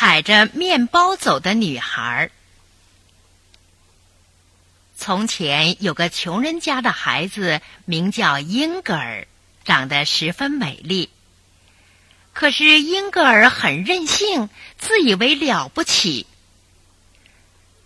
[0.00, 2.30] 踩着面包走的女孩。
[4.96, 9.26] 从前有个穷人家的孩子，名叫英格尔，
[9.64, 11.10] 长得十分美丽。
[12.32, 14.48] 可是英格尔很任性，
[14.78, 16.28] 自以为了不起。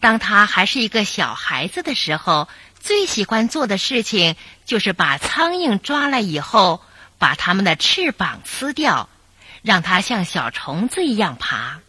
[0.00, 2.48] 当他还是一个小孩子的时候，
[2.80, 4.34] 最喜欢做的事情
[4.64, 6.82] 就是把苍蝇抓来以后，
[7.18, 9.10] 把它们的翅膀撕掉，
[9.60, 11.82] 让它像小虫子一样爬；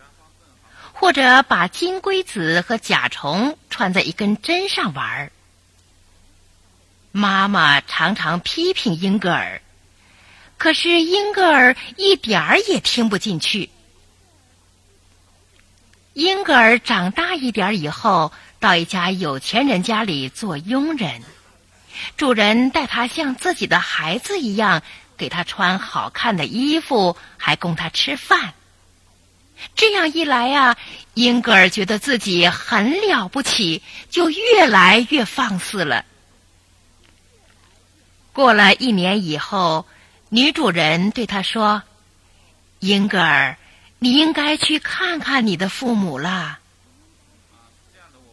[1.00, 5.32] 或者把金龟子和甲虫穿在一根针上玩儿。
[7.14, 9.62] 妈妈常常批评英格尔。
[10.58, 13.70] 可是英格尔一点儿也听不进去。
[16.12, 21.24] 英格尔长大一点以后，到一家有钱人家里做佣人，
[22.18, 24.84] 主人待他像自己的孩子一样，
[25.16, 28.54] 给他穿好看的衣服，还供他吃饭。
[29.76, 30.78] 这样一来呀，
[31.14, 36.06] 英格尔觉得自己很了不起，就越来越放肆了。
[38.34, 39.86] 过了一年以后。
[40.32, 41.82] 女主人对他说
[42.82, 43.58] ：“英格尔，
[43.98, 46.60] 你应该去看看你的父母了。”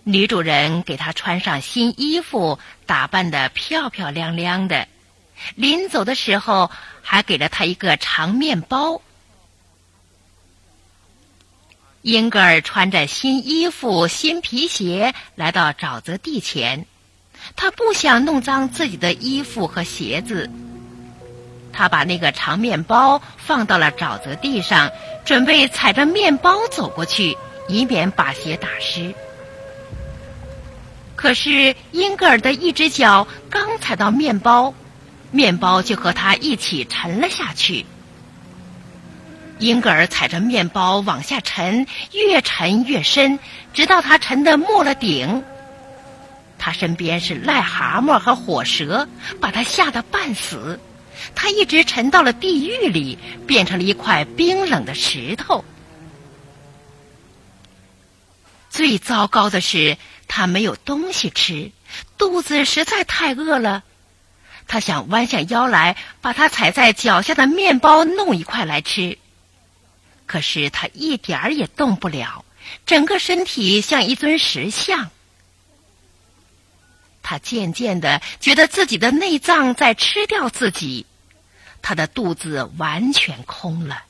[0.05, 4.87] 女主人给他穿上新衣服，打扮的漂漂亮亮的，
[5.55, 9.00] 临走的时候还给了他一个长面包。
[12.07, 16.87] 英格尔穿着新衣服、新皮鞋来到沼泽地前，
[17.57, 20.49] 他不想弄脏自己的衣服和鞋子。
[21.73, 24.93] 他把那个长面包放到了沼泽地上，
[25.25, 29.12] 准备踩着面包走过去，以免把鞋打湿。
[31.17, 34.75] 可是英格尔的一只脚刚踩到面包，
[35.33, 37.84] 面包就和他一起沉了下去。
[39.59, 43.39] 英格尔踩着面包往下沉，越沉越深，
[43.73, 45.43] 直到他沉得没了顶。
[46.59, 49.09] 他身边是癞蛤蟆和火蛇，
[49.41, 50.78] 把他吓得半死。
[51.34, 55.65] 他一直沉到了地狱里，变成了一块冰冷的石头。
[58.69, 59.97] 最糟糕的是，
[60.28, 61.71] 他没有东西吃，
[62.19, 63.83] 肚子实在太饿了。
[64.69, 69.16] 他想弯下腰来，把他踩在脚下的面包弄一块来吃，
[70.26, 72.44] 可是他一点儿也动不了，
[72.84, 75.10] 整个身体像一尊石像。
[77.22, 81.06] 他渐渐的觉得自己的内脏在吃掉自己。
[81.82, 84.03] 他的肚子完全空了。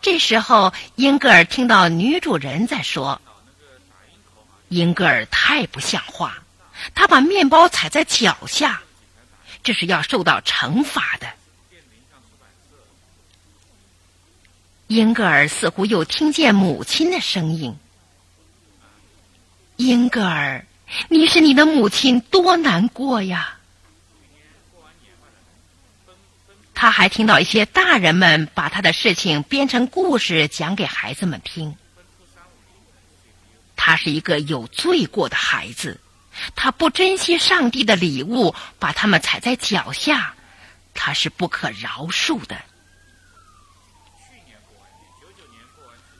[0.00, 3.20] 这时候，英格尔听到女主人在说
[4.68, 6.42] ：“英格尔太不像话，
[6.94, 8.82] 他把面包踩在脚下，
[9.62, 11.27] 这是要受到惩罚的。”
[14.88, 17.76] 英格尔似乎又听见母亲的声音
[19.76, 20.64] ：“英格尔，
[21.10, 23.58] 你是你的母亲多难过呀！”
[26.74, 31.76] 他还听到一些大人们把他的事情编成故事讲给孩子们听。
[33.76, 36.00] 他是一个有罪过的孩子，
[36.56, 40.34] 他不珍惜上帝的礼物，把他们踩在脚下，
[40.94, 42.56] 他是不可饶恕的。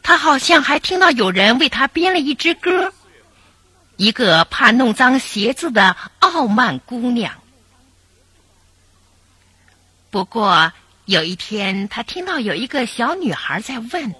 [0.08, 2.94] 他好像还听到有人为他编了一支歌，
[3.98, 7.30] 一个怕弄脏鞋子的傲慢姑娘。
[10.08, 10.72] 不过
[11.04, 14.14] 有一天，他听到有一个小女孩在问：“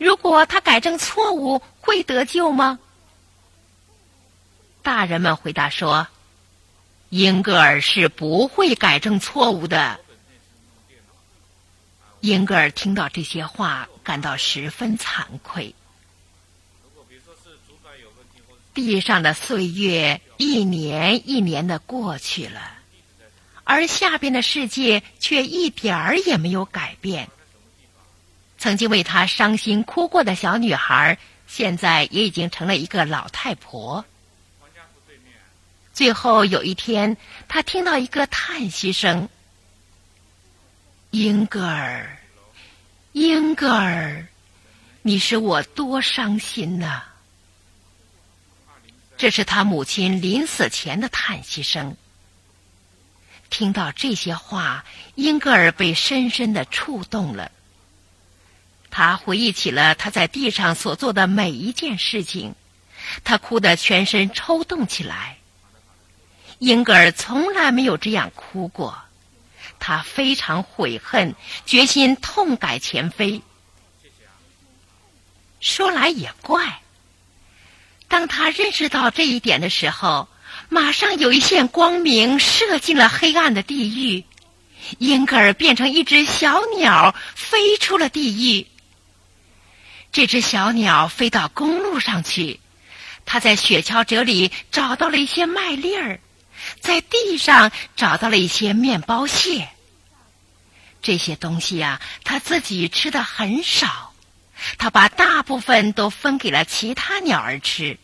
[0.00, 2.78] 如果他改正错误，会得救吗？”
[4.80, 6.06] 大人们回答说
[7.10, 10.00] ：“英格尔是不会改正错误的。”
[12.26, 15.72] 英格尔听到这些话，感到十分惭愧。
[18.74, 22.78] 地上的岁月一年一年的过去了。
[23.62, 27.28] 而下边的世界却一点儿也没有改变。
[28.58, 31.16] 曾经为他伤心哭过的小女孩，
[31.46, 34.04] 现在也已经成了一个老太婆。
[35.92, 37.16] 最后有一天，
[37.46, 39.28] 他听到一个叹息声
[41.10, 42.15] ：“英格尔，
[43.18, 44.26] 英格尔，
[45.00, 47.02] 你使我多伤心呐！”
[49.16, 51.96] 这是他母亲临死前的叹息声。
[53.48, 54.84] 听到这些话，
[55.14, 57.50] 英格尔被深深的触动了。
[58.90, 62.54] 他回忆起了他在地上所做的每一件事情，
[63.24, 65.38] 他哭得全身抽动起来。
[66.58, 69.05] 英格尔从来没有这样哭过，
[69.78, 71.34] 他非常悔恨，
[71.64, 73.42] 决心痛改前非。
[75.60, 76.80] 说来也怪，
[78.08, 80.28] 当他认识到这一点的时候，
[80.68, 84.24] 马上有一线光明射进了黑暗的地狱，
[84.98, 88.66] 英格尔变成一只小鸟，飞出了地狱。
[90.12, 92.60] 这只小鸟飞到公路上去，
[93.24, 96.20] 它在雪橇辙里找到了一些麦粒儿，
[96.80, 99.68] 在地上找到了一些面包屑。
[101.02, 104.12] 这些东西呀，它自己吃的很少，
[104.78, 107.98] 它把大部分都分给了其他鸟儿吃。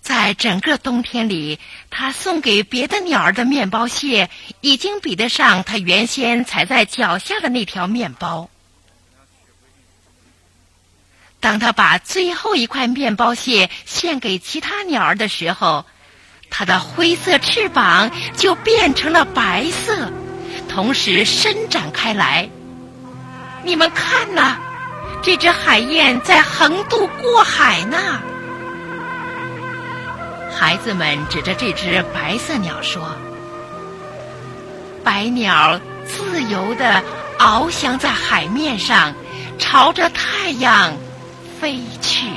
[0.00, 1.58] 在整个冬天里，
[1.88, 4.28] 他送给别的鸟儿的面包屑，
[4.60, 8.50] 已经比得上他原先踩在脚下的那条面包。
[11.40, 15.86] 当他把最后一块面包屑献给其他鸟儿的时候，
[16.56, 20.08] 它的灰色翅膀就变成了白色，
[20.68, 22.48] 同时伸展开来。
[23.64, 24.56] 你们看呐，
[25.20, 27.98] 这只海燕在横渡过海呢。
[30.56, 33.02] 孩子们指着这只白色鸟说
[35.02, 37.02] ：“白鸟自由地
[37.36, 39.12] 翱翔在海面上，
[39.58, 40.92] 朝着太阳。”
[41.60, 42.28] 飞去。